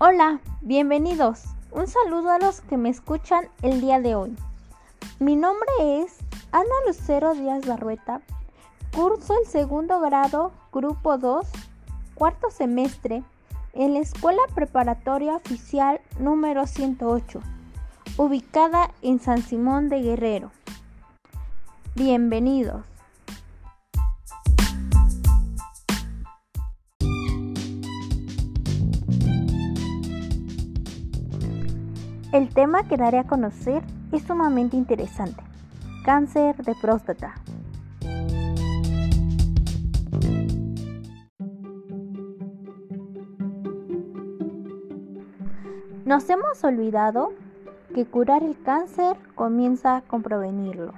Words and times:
Hola, 0.00 0.38
bienvenidos. 0.60 1.42
Un 1.72 1.88
saludo 1.88 2.30
a 2.30 2.38
los 2.38 2.60
que 2.60 2.76
me 2.76 2.88
escuchan 2.88 3.48
el 3.62 3.80
día 3.80 3.98
de 3.98 4.14
hoy. 4.14 4.36
Mi 5.18 5.34
nombre 5.34 5.68
es 5.80 6.18
Ana 6.52 6.70
Lucero 6.86 7.34
Díaz 7.34 7.66
Barrueta. 7.66 8.20
Curso 8.94 9.34
el 9.40 9.48
segundo 9.48 9.98
grado, 9.98 10.52
grupo 10.72 11.18
2, 11.18 11.48
cuarto 12.14 12.48
semestre, 12.52 13.24
en 13.72 13.94
la 13.94 13.98
Escuela 13.98 14.42
Preparatoria 14.54 15.34
Oficial 15.34 16.00
número 16.20 16.68
108, 16.68 17.40
ubicada 18.18 18.92
en 19.02 19.18
San 19.18 19.42
Simón 19.42 19.88
de 19.88 20.00
Guerrero. 20.00 20.52
Bienvenidos. 21.96 22.84
El 32.30 32.52
tema 32.52 32.86
que 32.86 32.98
daré 32.98 33.18
a 33.18 33.24
conocer 33.24 33.82
es 34.12 34.22
sumamente 34.22 34.76
interesante. 34.76 35.42
Cáncer 36.04 36.56
de 36.56 36.74
próstata. 36.74 37.36
Nos 46.04 46.28
hemos 46.28 46.62
olvidado 46.64 47.32
que 47.94 48.04
curar 48.04 48.42
el 48.42 48.60
cáncer 48.62 49.16
comienza 49.34 50.02
con 50.06 50.22
prevenirlo. 50.22 50.92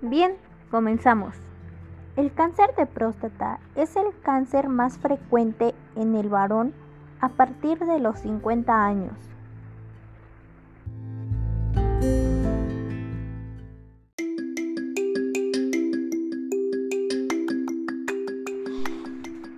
Bien, 0.00 0.36
comenzamos. 0.70 1.34
El 2.16 2.32
cáncer 2.32 2.74
de 2.76 2.86
próstata 2.86 3.58
es 3.74 3.96
el 3.96 4.06
cáncer 4.22 4.68
más 4.68 4.98
frecuente 4.98 5.74
en 5.96 6.14
el 6.14 6.28
varón 6.28 6.72
a 7.20 7.28
partir 7.28 7.78
de 7.78 7.98
los 7.98 8.20
50 8.20 8.86
años. 8.86 9.14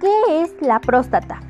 ¿Qué 0.00 0.42
es 0.42 0.54
la 0.62 0.80
próstata? 0.80 1.40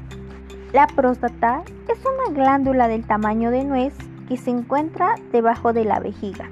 La 0.73 0.87
próstata 0.87 1.63
es 1.89 1.99
una 2.05 2.35
glándula 2.35 2.89
del 2.89 3.07
tamaño 3.07 3.51
de 3.51 3.65
nuez 3.65 3.95
que 4.29 4.37
se 4.37 4.51
encuentra 4.51 5.15
debajo 5.31 5.73
de 5.73 5.85
la 5.85 6.01
vejiga. 6.01 6.51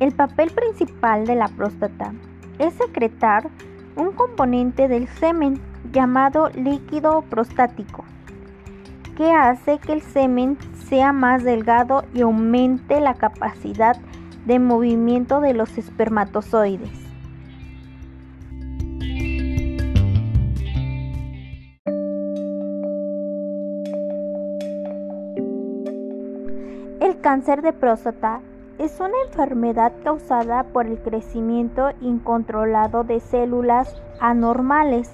El 0.00 0.12
papel 0.12 0.50
principal 0.50 1.24
de 1.24 1.36
la 1.36 1.46
próstata 1.46 2.12
es 2.58 2.74
secretar 2.74 3.48
un 3.94 4.10
componente 4.10 4.88
del 4.88 5.06
semen 5.06 5.60
llamado 5.92 6.50
líquido 6.50 7.22
prostático, 7.22 8.04
que 9.16 9.30
hace 9.30 9.78
que 9.78 9.92
el 9.92 10.02
semen 10.02 10.58
sea 10.88 11.12
más 11.12 11.44
delgado 11.44 12.04
y 12.12 12.22
aumente 12.22 13.00
la 13.00 13.14
capacidad 13.14 13.96
de 14.46 14.58
movimiento 14.58 15.40
de 15.40 15.54
los 15.54 15.78
espermatozoides. 15.78 16.90
El 27.00 27.20
cáncer 27.20 27.62
de 27.62 27.72
próstata 27.72 28.40
es 28.78 28.98
una 28.98 29.14
enfermedad 29.26 29.92
causada 30.02 30.64
por 30.64 30.86
el 30.86 30.98
crecimiento 30.98 31.90
incontrolado 32.00 33.04
de 33.04 33.20
células 33.20 33.94
anormales 34.20 35.10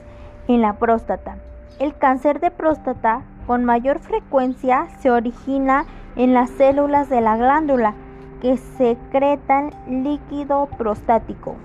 en 0.48 0.62
la 0.62 0.78
próstata. 0.78 1.37
El 1.78 1.94
cáncer 1.97 2.41
de 2.41 2.50
próstata 2.50 3.22
con 3.47 3.65
mayor 3.65 3.99
frecuencia 3.99 4.88
se 5.00 5.10
origina 5.10 5.84
en 6.16 6.32
las 6.34 6.50
células 6.50 7.09
de 7.10 7.20
la 7.20 7.37
glándula 7.37 7.94
que 8.41 8.56
secretan 8.56 9.70
líquido 9.88 10.66
prostático. 10.78 11.56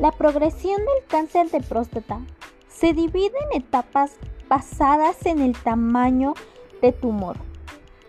La 0.00 0.12
progresión 0.12 0.78
del 0.78 1.04
cáncer 1.08 1.50
de 1.50 1.60
próstata 1.60 2.20
se 2.78 2.92
divide 2.92 3.32
en 3.50 3.60
etapas 3.60 4.16
basadas 4.48 5.26
en 5.26 5.40
el 5.40 5.56
tamaño 5.60 6.34
de 6.80 6.92
tumor, 6.92 7.36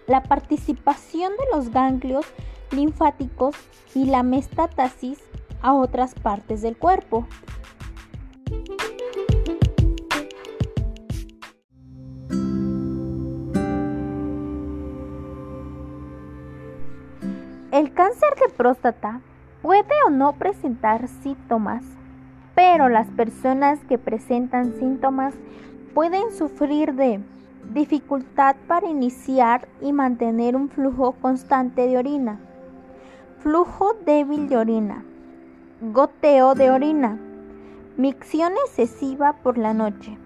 la 0.05 0.21
participación 0.21 1.31
de 1.31 1.57
los 1.57 1.71
ganglios 1.71 2.25
linfáticos 2.69 3.55
y 3.95 4.05
la 4.05 4.21
metástasis 4.21 5.17
a 5.63 5.73
otras 5.73 6.13
partes 6.13 6.61
del 6.61 6.77
cuerpo. 6.77 7.27
El 17.71 17.91
cáncer 17.95 18.35
de 18.39 18.53
próstata 18.55 19.21
puede 19.63 19.95
o 20.05 20.11
no 20.11 20.33
presentar 20.33 21.07
síntomas 21.07 21.83
pero 22.59 22.89
las 22.89 23.07
personas 23.07 23.79
que 23.87 23.97
presentan 23.97 24.73
síntomas 24.73 25.33
pueden 25.93 26.29
sufrir 26.33 26.93
de 26.93 27.21
dificultad 27.73 28.57
para 28.67 28.89
iniciar 28.89 29.69
y 29.79 29.93
mantener 29.93 30.57
un 30.57 30.67
flujo 30.67 31.13
constante 31.13 31.87
de 31.87 31.97
orina, 31.97 32.37
flujo 33.39 33.95
débil 34.05 34.49
de 34.49 34.57
orina, 34.57 35.05
goteo 35.79 36.53
de 36.53 36.69
orina, 36.69 37.17
micción 37.95 38.51
excesiva 38.65 39.37
por 39.41 39.57
la 39.57 39.73
noche, 39.73 40.17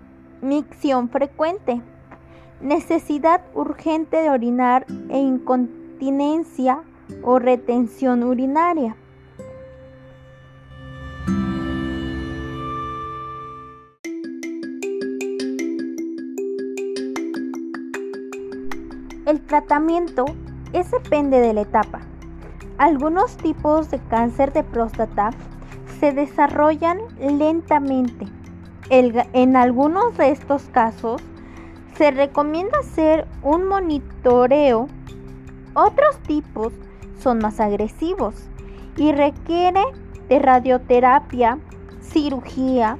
micción 0.41 1.09
frecuente, 1.09 1.83
necesidad 2.61 3.41
urgente 3.53 4.17
de 4.17 4.31
orinar 4.31 4.87
e 5.09 5.19
incontinencia 5.19 6.81
o 7.21 7.37
retención 7.37 8.23
urinaria. 8.23 8.95
El 19.25 19.39
tratamiento 19.39 20.25
es 20.73 20.91
depende 20.91 21.39
de 21.39 21.53
la 21.53 21.61
etapa. 21.61 22.01
Algunos 22.77 23.37
tipos 23.37 23.89
de 23.89 23.99
cáncer 24.09 24.51
de 24.51 24.63
próstata 24.63 25.29
se 25.99 26.11
desarrollan 26.11 26.99
lentamente. 27.19 28.27
en 28.89 29.55
algunos 29.55 30.17
de 30.17 30.29
estos 30.29 30.63
casos 30.63 31.21
se 31.97 32.11
recomienda 32.11 32.79
hacer 32.79 33.25
un 33.41 33.65
monitoreo. 33.65 34.87
Otros 35.73 36.17
tipos 36.27 36.73
son 37.17 37.37
más 37.37 37.61
agresivos 37.61 38.35
y 38.97 39.13
requiere 39.13 39.83
de 40.27 40.39
radioterapia, 40.39 41.59
cirugía, 42.01 42.97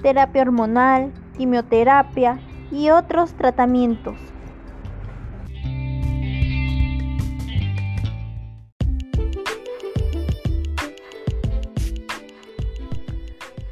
terapia 0.00 0.40
hormonal, 0.40 1.12
quimioterapia 1.36 2.40
y 2.70 2.88
otros 2.88 3.34
tratamientos. 3.34 4.16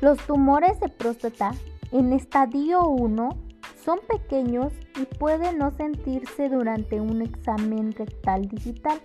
Los 0.04 0.18
tumores 0.26 0.78
de 0.80 0.90
próstata 0.90 1.52
en 1.90 2.12
estadio 2.12 2.86
1 2.86 3.38
son 3.82 4.00
pequeños 4.06 4.70
y 5.00 5.06
pueden 5.06 5.56
no 5.56 5.70
sentirse 5.70 6.50
durante 6.50 7.00
un 7.00 7.22
examen 7.22 7.90
rectal 7.92 8.46
digital. 8.46 9.00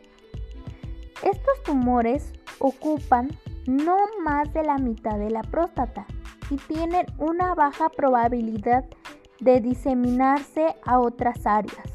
Estos 1.24 1.64
tumores 1.64 2.34
ocupan 2.60 3.30
no 3.66 3.96
más 4.26 4.54
de 4.54 4.64
la 4.64 4.78
mitad 4.78 5.18
de 5.18 5.30
la 5.30 5.42
próstata 5.42 6.06
y 6.50 6.58
tienen 6.58 7.06
una 7.18 7.56
baja 7.56 7.88
probabilidad 7.88 8.84
de 9.40 9.62
diseminarse 9.62 10.76
a 10.86 11.00
otras 11.00 11.46
áreas. 11.46 11.94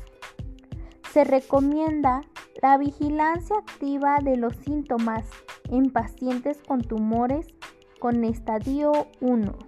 Se 1.13 1.25
recomienda 1.25 2.23
la 2.63 2.79
vigilancia 2.79 3.57
activa 3.59 4.21
de 4.23 4.39
los 4.39 4.57
síntomas 4.65 5.29
en 5.69 5.91
pacientes 5.91 6.63
con 6.67 6.81
tumores 6.81 7.54
con 8.05 8.23
estadio 8.23 9.07
1. 9.23 9.59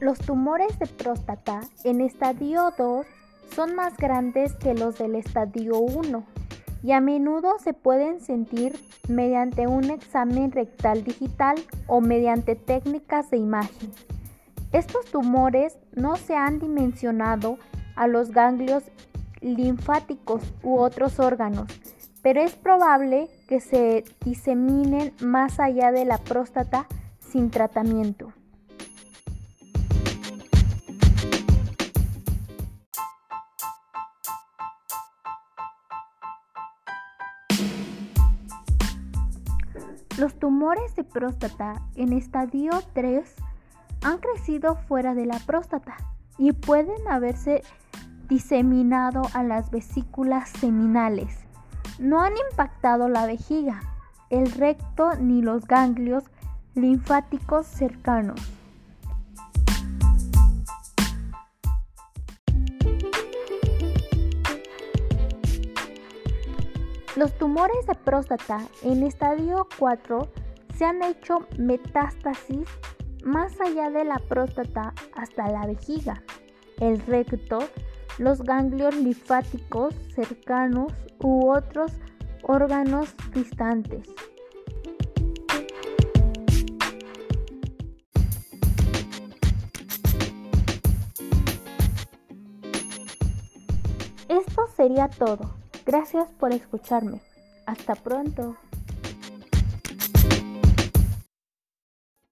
Los 0.00 0.18
tumores 0.18 0.76
de 0.80 0.88
próstata 0.88 1.60
en 1.84 2.00
estadio 2.00 2.72
2 2.76 3.06
son 3.54 3.76
más 3.76 3.96
grandes 3.96 4.52
que 4.54 4.74
los 4.74 4.98
del 4.98 5.14
estadio 5.14 5.78
1 5.78 6.24
y 6.82 6.90
a 6.90 7.00
menudo 7.00 7.60
se 7.60 7.72
pueden 7.72 8.20
sentir 8.20 8.80
mediante 9.06 9.68
un 9.68 9.92
examen 9.92 10.50
rectal 10.50 11.04
digital 11.04 11.54
o 11.86 12.00
mediante 12.00 12.56
técnicas 12.56 13.30
de 13.30 13.36
imagen. 13.36 13.92
Estos 14.72 15.06
tumores 15.06 15.78
no 15.94 16.16
se 16.16 16.34
han 16.34 16.58
dimensionado 16.58 17.58
a 17.98 18.06
los 18.06 18.30
ganglios 18.30 18.84
linfáticos 19.40 20.42
u 20.62 20.78
otros 20.78 21.18
órganos, 21.18 21.66
pero 22.22 22.40
es 22.40 22.54
probable 22.54 23.28
que 23.48 23.60
se 23.60 24.04
diseminen 24.24 25.12
más 25.20 25.58
allá 25.58 25.90
de 25.90 26.04
la 26.04 26.18
próstata 26.18 26.86
sin 27.18 27.50
tratamiento. 27.50 28.32
Los 40.18 40.34
tumores 40.34 40.96
de 40.96 41.04
próstata 41.04 41.82
en 41.94 42.12
estadio 42.12 42.72
3 42.92 43.24
han 44.02 44.18
crecido 44.18 44.74
fuera 44.74 45.14
de 45.14 45.26
la 45.26 45.38
próstata 45.38 45.96
y 46.38 46.52
pueden 46.52 47.06
haberse 47.08 47.62
diseminado 48.28 49.22
a 49.34 49.42
las 49.42 49.70
vesículas 49.70 50.48
seminales. 50.50 51.46
No 51.98 52.20
han 52.20 52.34
impactado 52.50 53.08
la 53.08 53.26
vejiga, 53.26 53.80
el 54.30 54.50
recto 54.52 55.14
ni 55.16 55.42
los 55.42 55.66
ganglios 55.66 56.24
linfáticos 56.74 57.66
cercanos. 57.66 58.40
Los 67.16 67.36
tumores 67.36 67.84
de 67.88 67.96
próstata 67.96 68.60
en 68.84 69.02
estadio 69.02 69.66
4 69.76 70.28
se 70.76 70.84
han 70.84 71.02
hecho 71.02 71.48
metástasis 71.58 72.68
más 73.24 73.60
allá 73.60 73.90
de 73.90 74.04
la 74.04 74.20
próstata 74.20 74.94
hasta 75.16 75.48
la 75.50 75.66
vejiga, 75.66 76.22
el 76.78 77.00
recto, 77.00 77.58
los 78.18 78.42
ganglios 78.42 78.94
linfáticos 78.96 79.94
cercanos 80.14 80.92
u 81.20 81.50
otros 81.50 81.92
órganos 82.42 83.14
distantes. 83.32 84.08
Esto 94.28 94.66
sería 94.76 95.08
todo. 95.08 95.54
Gracias 95.86 96.28
por 96.38 96.52
escucharme. 96.52 97.20
Hasta 97.66 97.94
pronto. 97.94 98.56